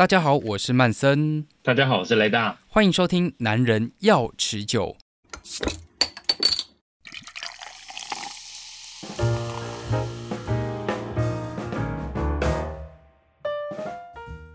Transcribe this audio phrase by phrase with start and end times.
[0.00, 1.46] 大家好，我是曼森。
[1.62, 2.58] 大家好，我是雷大。
[2.68, 4.96] 欢迎收听《男人要持久》。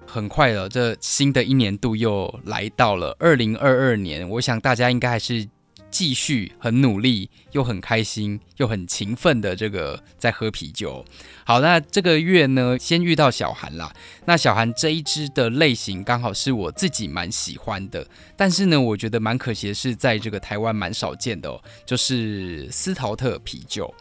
[0.08, 4.28] 很快了，这新的一年度又来到了二零二二年。
[4.28, 5.48] 我想大家应该还是。
[5.96, 11.06] 继续很努力，又很开心，又很勤奋的这个在喝啤酒。
[11.46, 13.96] 好，那这个月呢，先遇到小韩啦。
[14.26, 18.06] 那小韩这一支的类型刚好是我自己蛮喜欢的，
[18.36, 23.94] 但是呢，我觉得蛮可惜的是，在这个台湾蛮少见的哦，就是斯陶特啤酒。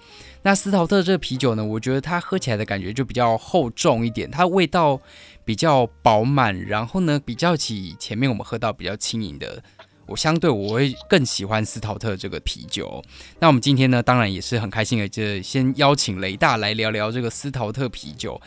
[0.43, 5.01] 那斯陶特这个啤酒呢，我觉得它喝起来的感觉就比较厚重一点，它味道
[5.45, 9.63] 比较饱满，然后呢，比较起前面我们喝到比较轻盈的。
[10.07, 13.03] 我相对我会更喜欢斯陶特这个啤酒。
[13.41, 18.41] 那我们今天呢，当然也是很开心的，就先邀请雷大来聊聊这个斯陶特啤酒。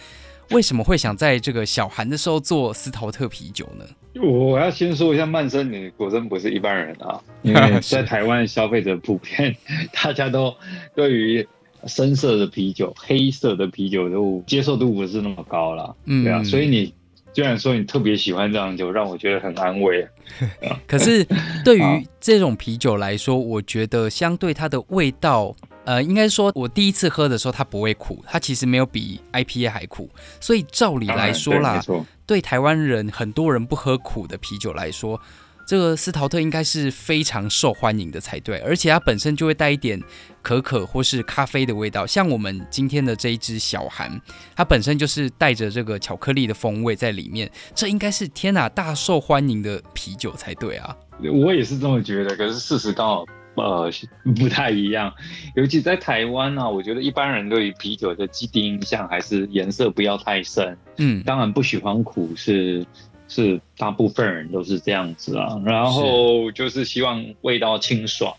[0.51, 3.85] 为什么会想在这个小寒的时候做斯陶特啤酒呢？
[4.21, 7.21] 我要先说一下，曼森，你果真不是一般人啊！
[7.43, 9.55] 因为在台湾消费者普遍，
[9.91, 10.55] 大家都
[10.95, 11.47] 对于
[11.85, 15.95] 深色的啤酒、黑色的啤酒都接受度不是那么高了。
[16.05, 16.93] 嗯，对啊，所以你。
[17.37, 20.07] 虽然说你特别喜欢这样酒，让我觉得很安慰。
[20.87, 21.23] 可是
[21.63, 30.09] 对于这种啤酒来说，我觉得相对它的味道，呃，应该说我第一次喝的时候它不会苦，它其实没有比 IPA 还苦。
[30.39, 35.21] 所以照理来说啦，对，对台湾人很多人不喝苦的啤酒来说。
[35.67, 40.01] 这个斯陶特应该是非常受欢迎的才对，而且它本身就会带一点
[40.41, 42.07] 可可或是咖啡的味道。
[42.07, 44.09] 像我们今天的这一支小韩，
[44.55, 50.95] 它本身就是带着这个巧克力的风味在里面，这应该是天哪大受欢迎的啤酒才对啊！
[51.21, 53.91] 我也是这么觉得，可是事实刚好呃
[54.39, 55.13] 不太一样。
[55.57, 62.85] 尤其在台湾啊，我觉得一般人对于啤酒的既定印象还是颜色不要太深，嗯，当然不喜欢苦是。
[63.27, 68.33] 是大部分人都是这样子啊，然后就是希望味道清爽，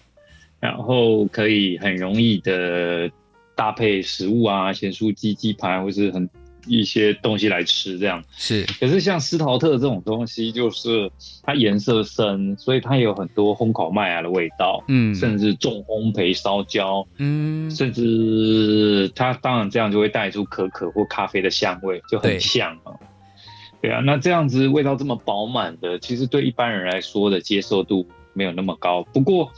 [0.61, 3.11] 然后可以很容易的
[3.55, 6.29] 搭配食物啊，咸酥鸡、鸡排或是很
[6.67, 8.23] 一些东西来吃这样。
[8.37, 11.11] 是，可是像斯陶特这种东西，就是
[11.43, 22.93] 它颜色深，所以它有很多烘烤麦芽的味道，嗯，甚至重烘焙烧焦，嗯，甚至它当然这样就会带出可可或咖啡的香味，就很像啊。
[23.81, 29.05] 对啊，那这样子味道这么饱满的，其实对一般人来说的接受度没有那么高。
[29.13, 29.53] 不过，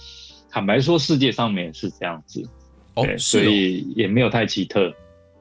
[0.51, 2.47] 坦白说，世界上面是这样子，
[2.97, 4.93] 哦，所以也没有太奇特。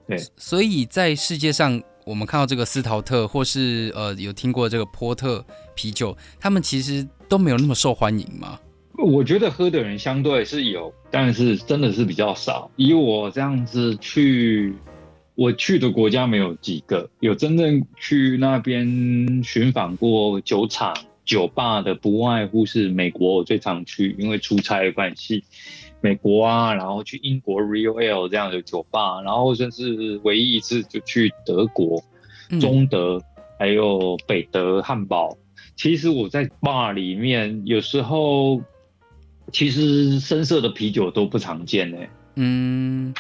[0.07, 8.57] 对，所以在世界上，我们看到这个斯陶特，或是呃有听过这个波特啤酒，他们其实都没有那么受欢迎吗？
[8.97, 12.72] 我觉得喝的人相对是有，但是真的是比较少。
[12.78, 14.73] 以我这样子去。
[15.39, 25.45] 我去的国家没有几个，有真正去那边寻访过酒厂、酒吧的，不外乎是美国，我最常去，因为出差的关系，
[26.01, 32.03] 美国啊，然后去英国 Rio Ale 这样的酒吧，然后甚至唯一一次就去德国、
[32.59, 33.22] 中德，
[33.57, 35.38] 还有北德汉堡。
[35.78, 38.61] 其实我在 bar 里面，有时候
[39.53, 41.97] 其实深色的啤酒都不常见呢。
[42.35, 43.13] 嗯。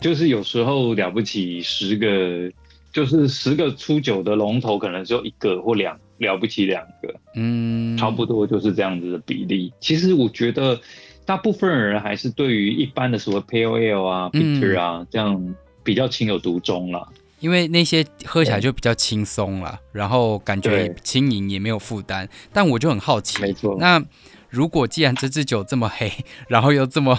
[0.00, 2.52] 就是有时候了不起十个，
[2.92, 9.72] 就是十个出九的龙头，可能只有一个或两，了不起两个，嗯，差不多就是这样子的比例。
[9.80, 10.78] 其实我觉得
[11.24, 17.08] 大部分人还是对于一般的什么 Ale 啊、Bitter 啊、嗯、这样比较情有独钟了，
[17.40, 22.28] 因为那些喝起来就比较轻松了，然后感觉轻盈也没有负担。
[22.52, 24.04] 但我就很好奇，没错，那
[24.50, 26.12] 如果既然这支酒这么黑，
[26.48, 27.18] 然后又这么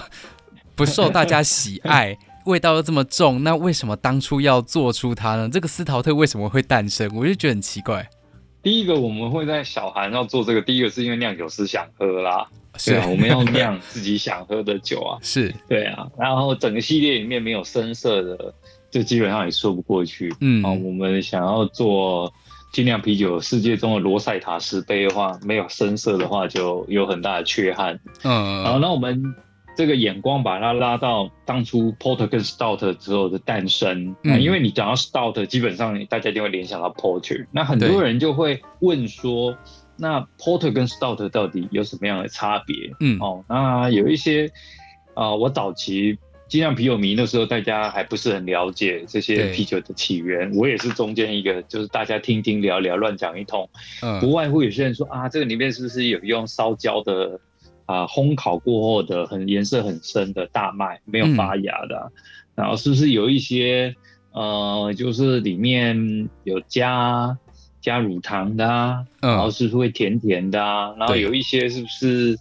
[0.74, 2.16] 不受大家喜爱。
[2.46, 5.48] 味道又这么重，那为什么当初要做出它呢？
[5.52, 7.10] 这个斯陶特为什么会诞生？
[7.14, 8.08] 我就觉得很奇怪。
[8.62, 12.46] 第一个，我们会在小韩要做这个，第一个是因为酿酒师想喝啦，
[12.76, 16.06] 是啊，我们要酿自己想喝的酒啊， 是对啊。
[16.18, 18.54] 然后整个系列里面没有深色的，
[18.90, 20.34] 就基本上也说不过去。
[20.40, 22.32] 嗯啊，我们想要做
[22.72, 27.98] 精酿啤酒，世界中的罗塞塔石杯的话，没有深色的话，就有很大的缺憾。
[28.22, 29.34] 嗯，然后那我们。
[29.76, 39.54] 这个眼光把它拉到当初 Porter 跟 Stout 之后的诞生，嗯，因为你讲到 Stout，基本上大家就会联想到 Porter，那很多人就会问说，
[39.98, 42.90] 那 Porter 跟 Stout 到底有什么样的差别？
[43.00, 44.46] 嗯，哦，那有一些
[45.12, 46.18] 啊，呃，我早期
[46.48, 53.68] 精酿啤酒迷的时候，大家还不是很了解这些啤酒的起源，我也是中间一个，就是大家听听聊聊，乱讲一通，
[54.00, 57.38] 嗯，不外乎有些人说啊，这个里面是不是有用烧焦的？
[57.86, 62.12] 啊，烘烤过后的很颜色很深的大麦，没有发芽的，啊嗯，
[62.56, 63.94] 然后是不是有一些
[64.32, 67.38] 呃，就是里面有加
[67.80, 69.04] 加乳糖的啊？
[69.20, 70.94] 嗯、然后是不是会甜甜的啊？
[70.98, 72.36] 然后有一些是不是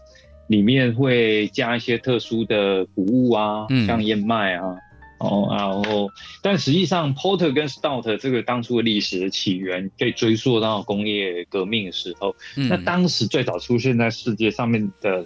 [0.47, 3.65] 里面会加一些特殊的谷物啊？
[3.69, 4.75] 嗯、像燕麦啊。
[5.17, 6.09] 哦，然后，
[6.41, 12.35] 但实际上，Porter 跟 Stout 这个当初的历史的起源可以追溯到工业革命的时候。
[12.57, 15.25] 嗯、那当时最早出现在世界上面的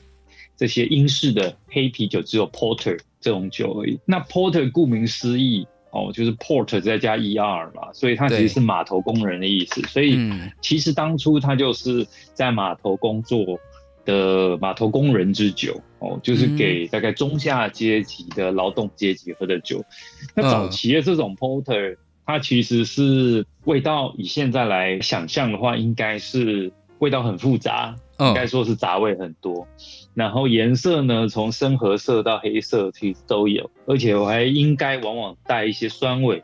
[0.55, 3.99] 这些英式的黑啤酒，只有 Porter 这种酒而已。
[4.05, 9.81] 那 Porter 顾名思义，哦，就是 Port 再加 er 嘛，所以它其实是码头工人的意思。
[9.87, 10.19] 所以，
[10.61, 13.59] 其实当初他就是在码头工作。
[14.05, 19.79] 的码头工人之酒哦，就是给大概中下阶级的劳动阶级喝的酒。
[19.79, 29.67] 嗯、那早期的这种 porter，它其实是味道，以现在来想象的话，应该是味道很复杂，应该说是杂味很多。
[29.77, 29.85] 嗯、
[30.15, 36.43] 然后颜色呢，从深褐色到黑色其实都有，而且我还应该往往带一些酸味。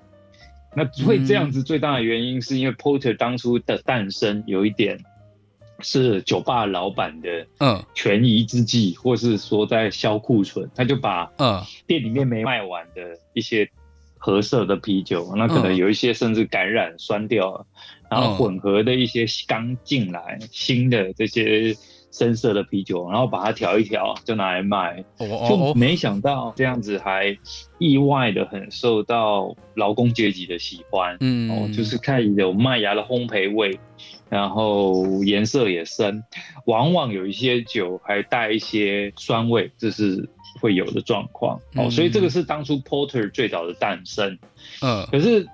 [0.75, 4.99] 那会这样子最大的原因，是因为 porter 当初的诞生有一点。
[5.80, 7.83] 是酒吧老板的嗯。
[7.94, 11.62] 权宜之计，嗯、或是说在销库存，他就把嗯。
[11.86, 13.01] 店里面没卖完的
[13.33, 13.69] 一些
[14.18, 17.66] 褐色的啤酒，嗯、那可能有一些甚至感染酸掉了，
[18.04, 21.75] 嗯、然后混合的一些刚进来新的这些
[22.12, 27.38] 深色的啤酒，然后把它调一调就拿来卖，就没想到这样子还
[27.77, 31.51] 意外的很受到劳工阶级的喜欢，嗯。
[31.51, 33.77] 哦，就是看有麦芽的烘焙味。
[34.30, 36.24] 然后颜色也深，
[36.66, 40.27] 往往有一些酒还带一些酸味，这是
[40.60, 41.60] 会有的状况。
[41.75, 44.38] 嗯、哦，所以这个是当初 Porter 最早的诞生。
[44.81, 45.48] 嗯，可是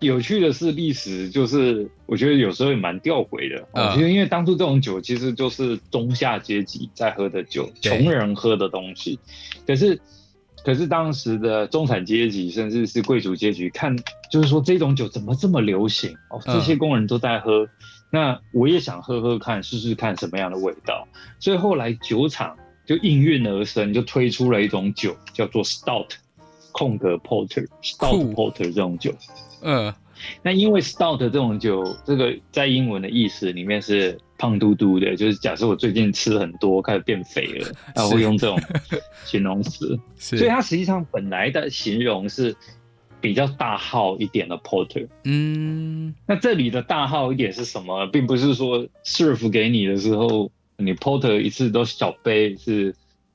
[0.00, 3.66] 有趣的是，历史就是我觉得有时候也蛮吊诡的。
[3.72, 9.18] 嗯，其实因为当初这种酒其实就是中下阶级在喝的酒，对穷人喝的东西。
[9.66, 9.98] 可是，
[10.62, 13.96] 可是当时的中产阶级甚至是贵族阶级看，
[14.30, 16.14] 就是说这种酒怎么这么流行？
[16.28, 17.66] 哦，这些工人都在喝。
[18.12, 21.06] 嗯那我也想喝喝看，试试看什么样的味道，
[21.38, 26.08] 所以后来酒厂就应运而生，就推出了一种酒，叫做 Stout，
[26.72, 29.14] 空格 Porter，Stout Porter 这种酒。
[29.62, 29.94] 嗯，
[30.42, 38.60] 那因为 Stout 这种酒，这个在英文的意思里面是胖嘟嘟的，就是假设我最近吃很多，开始变肥了， 然后会用这种
[39.24, 42.56] 形容词，所以它实际上本来的形容是。
[43.20, 48.06] 比较大号一点的 porter，嗯，那这里的大号一点是什么？
[48.06, 52.94] 并不是说 serve 给你的时候，你 porter 一次都小杯是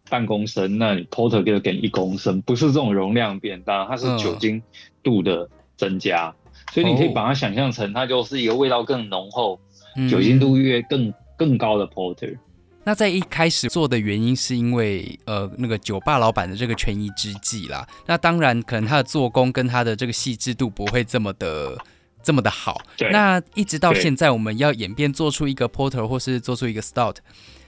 [0.10, 4.62] 半公升，那你 porter 就给你一公升，不是这种容量变大，它是酒精
[5.04, 5.48] 度的
[5.78, 9.60] 增加，嗯、所以你可以把它想象成它就是一个味道更浓厚、
[9.96, 12.38] 嗯、酒精度越更更高的 porter。
[12.86, 17.86] 那在一开始做的原因是因为，呃，那个酒吧老板的这个权宜之计啦。
[18.06, 21.76] 那当然，可能他的做工跟他的这个细致度不会这么的
[22.22, 22.80] 这么的好。
[22.96, 27.16] 对那一直到现在，我们要演变做出一个 porter 或是做出一个 stout，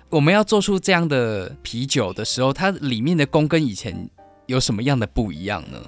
[0.10, 4.08] 我们要做出这样的啤酒的时候，它里面的工跟以前
[4.46, 5.82] 有什么样的不一样呢？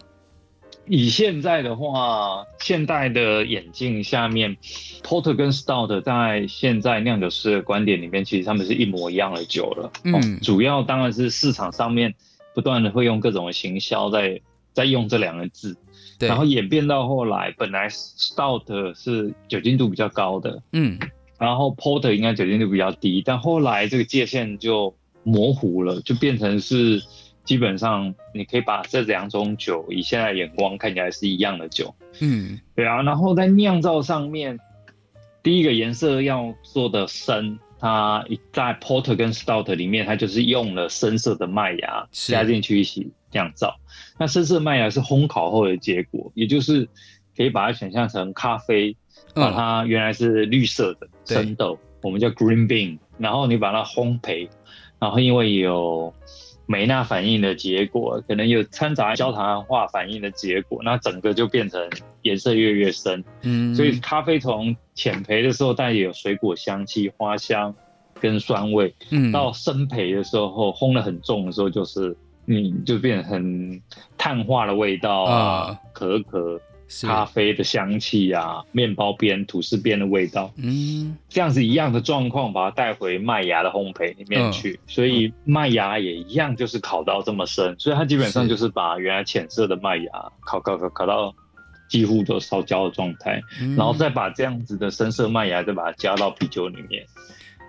[0.89, 4.57] 以现在的话，现代的眼镜下面
[5.03, 9.91] ，Porter 跟 Stout 在现在酿酒师的观点里面，其实他们是一模一样的酒了。
[10.03, 12.15] 嗯、哦，主要当然是市场上面
[12.55, 14.41] 不断的会用各种的行销在
[14.73, 15.77] 在用这两个字，
[16.17, 20.97] 对然后演变到后来，本来 Stout 是酒精度比较高的，嗯，
[21.37, 26.99] 然后 Porter 应该酒精度比较低，但后来这个界限就模糊了，就变成是。
[27.49, 33.01] 基本上，你可以把这两种酒以现在眼光看起来是一样的酒，嗯，对啊。
[33.01, 34.59] 然后在酿造上面，
[35.41, 43.75] 第一个颜色要做的深，它在 Porter 跟 Stout 里面，它就是用了深色的麦芽加进去一起酿造。
[44.19, 46.87] 那深色麦芽是烘烤后的结果，也就是
[47.35, 48.95] 可以把它想象成咖啡，
[49.33, 54.47] 把它原来是绿色的生豆，对我们叫 Green Bean，然后你把它烘焙，
[54.99, 56.13] 然后因为有
[56.71, 61.89] 梅纳反应的结果，可能有掺杂焦糖化反应的结果，那整个就变成
[62.21, 63.25] 颜色越越深。
[63.41, 67.73] 嗯，所以咖啡从浅焙的时候带有水果香气、花香
[68.21, 73.81] 跟酸味，嗯，到深焙的时候烘得很重的时候，就是嗯，就变成很
[74.15, 76.61] 碳化的味道啊，可可。
[77.01, 91.33] 咖啡的香气啊，面包边、吐司边的味道，嗯，这样子一样的状况，把它带回麦芽的烘焙里面去，嗯、所以麦芽也一样，就是烤到这么深，所以它基本上就是把原来浅色的麦芽烤烤烤烤到
[91.87, 97.05] 几乎都烧焦的状态，嗯、然后再把这样子的深色麦芽再把它加到啤酒里面，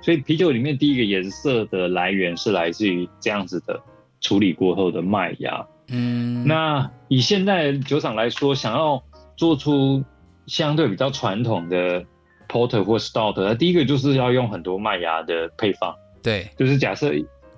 [0.00, 3.78] 所以啤酒里面第一个颜色的来源是来自于这样子的
[4.20, 9.02] 处理过后的麦芽，嗯，那以现在酒厂来说，想要
[9.40, 10.04] 做出
[10.46, 12.04] 相对比较传统的
[12.46, 15.94] porter 或 stout，那第一个就是要用很多麦芽的配方。
[16.22, 17.10] 对，就是假设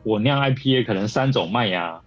[0.05, 2.01] 我酿 IPA 可能三种麦芽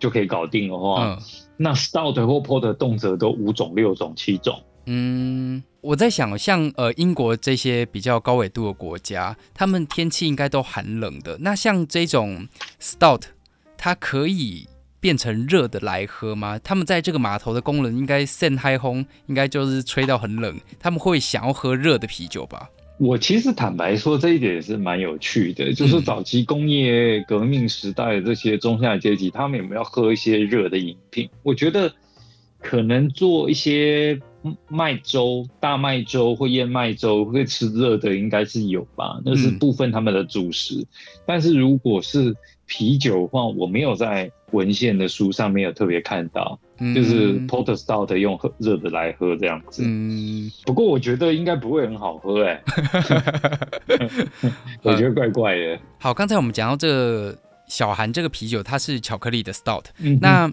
[0.00, 1.18] 就可以搞定的话，嗯、
[1.56, 4.60] 那 stout 或 porter 动辄都五种、六种、七种。
[4.86, 11.38] 嗯，我在想，像呃英国这些比较高纬度的国家，他们天气应该都寒冷的。
[11.38, 12.48] 那像这种
[12.80, 13.22] stout，
[13.76, 14.66] 它可以
[15.00, 16.58] 变成热的来喝吗？
[16.62, 22.68] 他们在这个码头的工人应该扇海风，应该就是吹到很冷，他们会想要喝热的啤酒吧？
[22.98, 31.28] 我其实坦白说，这一点也是蛮有趣的，就是早期工业革命时代的这些中下阶级，他们有没有喝一些热的饮品？
[31.42, 31.90] 我觉得
[32.60, 34.20] 可能做一些。
[34.68, 39.20] 麦粥、大麦粥或燕麦粥会吃热的，应该是有吧？
[39.22, 40.76] 那是部分他们的主食。
[40.76, 40.86] 嗯、
[41.26, 49.82] 但是如果是啤酒的话，我没有在文献的书上没有特别看到，嗯、就是 Porter Stout 用喝热的来喝这样子。
[49.84, 54.10] 嗯，不过我觉得应该不会很好喝哎、欸，
[54.82, 55.78] 我觉得怪怪的。
[55.98, 60.52] 好，刚才我们讲到这个小韩这个啤酒，它是巧克力的 Stout，、嗯、那。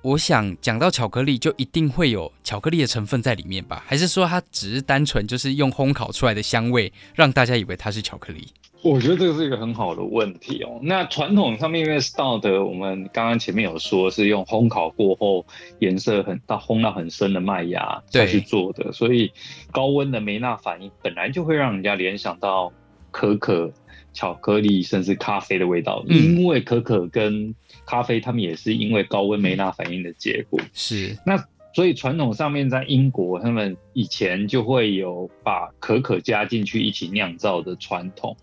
[0.00, 3.82] 我想讲到巧克力，就一定会有巧克力的成分在里面吧？
[3.84, 8.46] 还是说它只是单纯就是用烘烤出来的香味，让大家以为它是巧克力？
[8.82, 10.78] 我觉得这个是一个很好的问题哦。
[10.82, 15.46] 那传统上面因为 Stout，我们刚刚前面有说是用烘烤过后
[15.78, 19.32] 颜色很到烘到很深的麦芽再去做的，所以
[19.72, 22.72] 高温的梅纳反应本来就会让人家联想到
[23.10, 23.72] 可可。
[24.14, 27.54] 巧克力甚至咖啡的味道，因为可可跟
[27.86, 30.58] 咖啡，它们也是因为高温梅纳反应的结果。
[30.72, 31.36] 是，那
[31.72, 38.36] 所以传统上面在英国，他们以前就会有把可可加进去一起酿造的传统，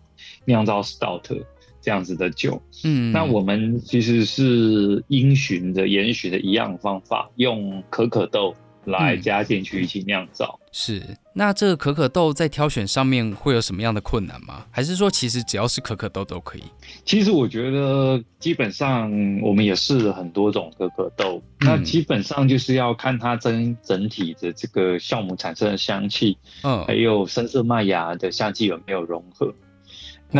[0.45, 1.43] 酿造 stout
[1.81, 2.61] 这样子的酒。
[2.83, 8.55] 嗯，那我们其实是因循着延续的一样方法，用可可豆。
[8.85, 10.59] 来加进去一起酿造。
[10.61, 11.01] 嗯，是。
[11.33, 14.63] 那这个可可豆在挑选上面会有什么样的困难吗？
[14.69, 16.61] 还是说其实只要是可可豆都可以？
[17.03, 29.51] 其实我觉得基本上我们也试了很多种可可豆，嗯、那基本上就是要看它整整体的这个酵母产生的香气，嗯，还有深色麦芽的香气有没有融合。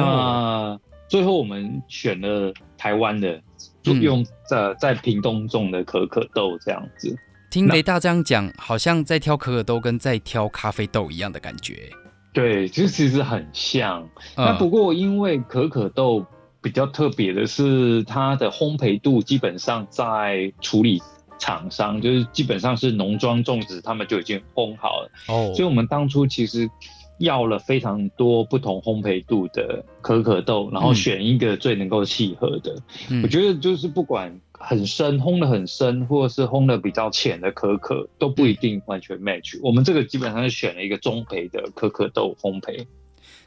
[0.01, 3.41] 哦、那最后我们选了台湾的，
[3.81, 7.17] 就用在在屏东种的可可豆这样子。
[7.51, 11.89] 听雷大这样讲，好像在挑可可豆跟在挑咖啡豆一样的感觉。
[12.33, 14.01] 对，就其实很像。
[14.35, 16.25] 嗯、那不过因为可可豆
[16.61, 21.01] 比较特别的是，它的烘焙度基本上在处理
[21.39, 25.11] 厂商，就是基本上是农庄种植，他们就已经烘好了。
[25.29, 26.69] 哦，所以我们当初其实
[27.17, 32.75] 要了非常多不同烘焙度的可可豆，然后选一个最能够契合的。
[33.09, 34.39] 嗯、我觉得就是不管。
[34.57, 39.59] 很深，烘的很深，或者是烘的比较浅的可可都不一定完全 match。
[39.61, 42.87] 我们这个基本上是选了一个中培的可可豆烘焙。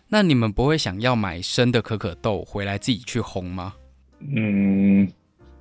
[0.08, 3.72] 那你们不会想要买生的可可豆回来自己去烘吗？
[4.20, 5.10] 嗯。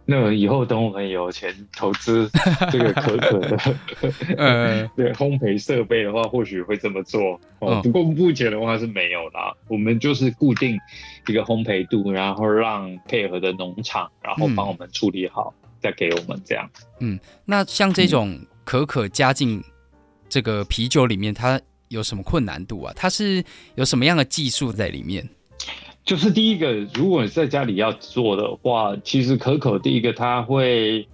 [0.10, 2.32] 那以后等我们有钱投资
[2.72, 3.58] 这个可可的，
[4.38, 7.38] 呃，对 烘焙设备的话，或许会这么做。
[7.60, 9.54] 哦，不过目前的话是没有啦。
[9.68, 10.80] 我们就是固定
[11.28, 16.70] 一个烘焙度，然后让配合的农场，然后帮我们处理好，嗯、再给我们这样。
[17.02, 19.62] 嗯，那像这种可可加进
[20.30, 21.60] 这个啤酒里面，它
[21.90, 22.94] 有什么困难度啊？
[22.96, 23.44] 它是
[23.76, 25.28] 有什么样的技术在里面？
[26.08, 31.06] 就是第一个，如果你在家里要做的话，其实可可第一个它会，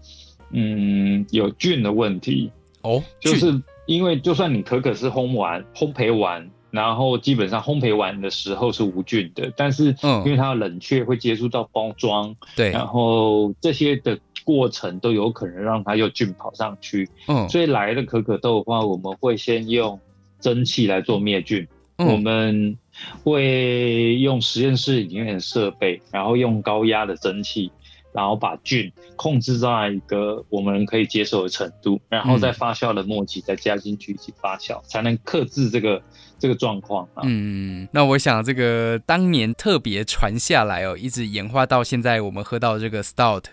[0.51, 2.51] 嗯，有菌的问题
[2.83, 3.03] 哦。
[3.19, 17.09] 就是因为就算你可可是烘完、烘焙完，然后基本上烘焙完的时候是无菌的，但是因为它冷却会接触到包装，对，然后这些的过程都有可能让它有菌跑上去。
[17.27, 19.99] 嗯，所以来的可可豆的话，我们会先用
[20.39, 21.67] 蒸汽来做灭菌。
[21.97, 22.77] 嗯、我们
[23.23, 27.71] 会用实验室里面的设备，然后用高压的蒸汽，
[28.13, 36.01] 然后把菌控制在一个我们可以接受的程度，然后在发酵的末期再加进去一起发酵，嗯、才能克制这个
[36.37, 37.23] 这个状况啊。
[37.23, 43.45] 嗯，那我想这个当年特别传下来哦，一直演化到现在，我们喝到这个 Stout。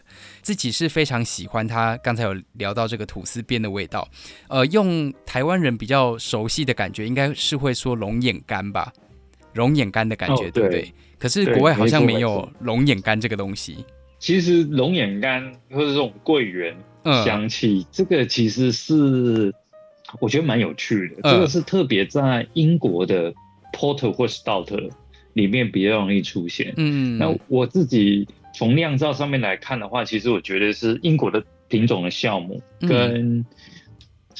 [0.42, 4.08] 自己是非常喜欢它，刚才有聊到这个吐司边的味道，
[4.48, 8.90] 呃，用台湾人比较熟悉的感觉，应该是会说龙眼干吧，
[9.54, 10.92] 龙眼干的感觉，哦、对不对？
[11.18, 13.84] 可是国外好像没有龙眼干这个东西。
[14.18, 16.76] 其实龙眼干或者这种桂圆
[17.24, 19.52] 香气，嗯、这个其实是
[20.20, 23.32] 我觉得蛮有趣的，嗯、这个是特别在英国的
[23.72, 24.90] Porter 或 Stout
[25.34, 26.74] 里面比较容易出现。
[26.76, 28.28] 嗯，那我自己。
[28.52, 33.46] 从酿造上面来看的话，其实我觉得是英国的品种的酵母跟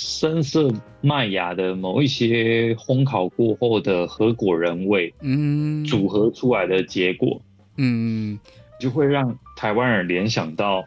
[0.03, 7.39] 深色麦芽的某一些烘烤过后的核果仁味，嗯，组合出来的结果，
[7.77, 8.39] 嗯，
[8.81, 10.83] 就会让台湾人联想到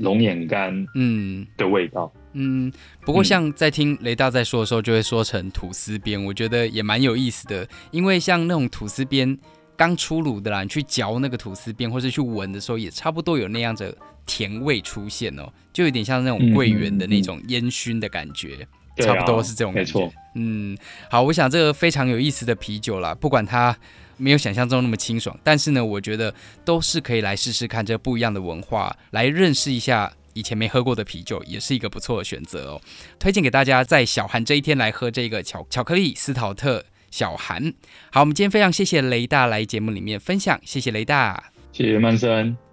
[0.00, 2.72] 龙眼干，嗯的味道，嗯，嗯。
[3.06, 9.38] 不过像在听雷大在说的时候，就会说成吐司边，我觉得也蛮有意思的，因为像那种吐司边。
[9.82, 13.92] 刚出炉的啦，你去嚼那个吐司边，或是去闻的时候，也差不多有那样的
[14.24, 18.66] 甜味出现哦，就有点像那种桂圆的那种烟熏的感觉，嗯
[18.98, 20.00] 嗯、差不多是这种感觉。
[20.00, 20.78] 啊、嗯，
[21.10, 23.76] 好，我想这个非常有意思的啤酒啦，不管它
[24.18, 26.32] 没有想象中那么清爽，但是呢，我觉得
[26.64, 32.80] 都是可以来试试看这不一样的文化，来认识一下以前没喝过的啤酒，也是一个不错的选择哦。
[33.18, 36.84] 推荐给大家在小寒这一天来喝这个巧巧克力斯陶特。
[37.12, 37.72] 小韩，
[38.10, 42.71] 好，我们今天非常谢谢雷大来节目里面分享，谢谢雷大，谢谢曼森。